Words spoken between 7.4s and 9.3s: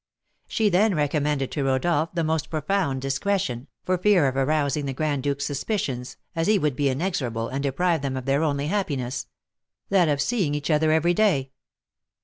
and deprive them of their only happiness,